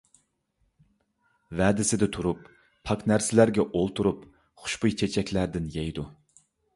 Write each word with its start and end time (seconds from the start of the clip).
ۋەدىسىدە 1.57 2.07
تۇرۇپ، 2.15 2.47
پاك 2.89 3.03
نەرسىلەرگە 3.11 3.65
ئولتۇرۇپ، 3.81 4.23
خۇشبۇي 4.63 4.97
چېچەكلەردىن 5.03 5.69
يەيدۇ. 5.77 6.07